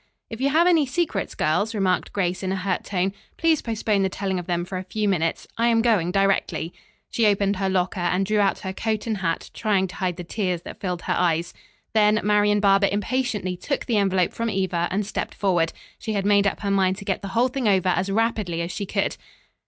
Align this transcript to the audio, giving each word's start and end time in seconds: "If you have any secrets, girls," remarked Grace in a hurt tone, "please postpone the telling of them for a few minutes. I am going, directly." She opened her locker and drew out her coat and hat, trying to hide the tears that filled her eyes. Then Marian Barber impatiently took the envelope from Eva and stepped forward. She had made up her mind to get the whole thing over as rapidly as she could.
"If 0.31 0.41
you 0.41 0.49
have 0.49 0.65
any 0.65 0.87
secrets, 0.87 1.35
girls," 1.35 1.75
remarked 1.75 2.11
Grace 2.11 2.41
in 2.41 2.51
a 2.51 2.55
hurt 2.55 2.83
tone, 2.83 3.13
"please 3.37 3.61
postpone 3.61 4.01
the 4.01 4.09
telling 4.09 4.39
of 4.39 4.47
them 4.47 4.65
for 4.65 4.79
a 4.79 4.83
few 4.83 5.07
minutes. 5.07 5.45
I 5.59 5.67
am 5.67 5.83
going, 5.83 6.09
directly." 6.09 6.73
She 7.11 7.27
opened 7.27 7.57
her 7.57 7.69
locker 7.69 7.99
and 8.01 8.25
drew 8.25 8.39
out 8.39 8.61
her 8.61 8.73
coat 8.73 9.05
and 9.05 9.17
hat, 9.17 9.51
trying 9.53 9.85
to 9.89 9.95
hide 9.97 10.17
the 10.17 10.23
tears 10.23 10.63
that 10.63 10.79
filled 10.79 11.03
her 11.03 11.13
eyes. 11.15 11.53
Then 11.93 12.19
Marian 12.23 12.59
Barber 12.61 12.89
impatiently 12.91 13.55
took 13.55 13.85
the 13.85 13.97
envelope 13.97 14.33
from 14.33 14.49
Eva 14.49 14.87
and 14.89 15.05
stepped 15.05 15.35
forward. 15.35 15.71
She 15.99 16.13
had 16.13 16.25
made 16.25 16.47
up 16.47 16.61
her 16.61 16.71
mind 16.71 16.97
to 16.97 17.05
get 17.05 17.21
the 17.21 17.27
whole 17.37 17.47
thing 17.49 17.67
over 17.67 17.89
as 17.89 18.09
rapidly 18.09 18.61
as 18.63 18.71
she 18.71 18.87
could. 18.87 19.17